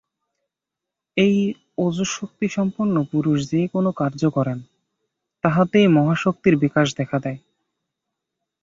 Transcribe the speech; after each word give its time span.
এই 1.17 1.35
ওজঃশক্তিসম্পন্ন 1.77 2.95
পুরুষ 3.11 3.39
যে-কোন 3.49 3.85
কার্য 3.91 4.21
করেন, 4.29 4.59
তাহাতেই 5.43 5.87
মহাশক্তির 5.87 6.55
বিকাশ 6.57 6.87
দেখা 6.95 7.17
যায়। 7.19 7.39